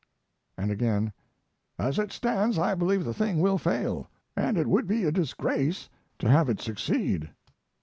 [0.57, 1.13] And again:
[1.77, 5.89] "As it stands, I believe the thing will fail, and it would be a disgrace
[6.17, 7.29] to have it succeed."